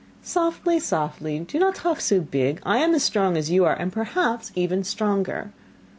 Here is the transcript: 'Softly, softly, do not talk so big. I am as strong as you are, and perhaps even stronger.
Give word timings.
'Softly, 0.23 0.79
softly, 0.79 1.37
do 1.41 1.59
not 1.59 1.75
talk 1.75 2.01
so 2.01 2.19
big. 2.19 2.59
I 2.63 2.79
am 2.79 2.95
as 2.95 3.03
strong 3.03 3.37
as 3.37 3.51
you 3.51 3.65
are, 3.65 3.75
and 3.75 3.93
perhaps 3.93 4.51
even 4.55 4.83
stronger. 4.83 5.51